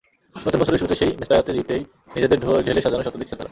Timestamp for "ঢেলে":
2.65-2.81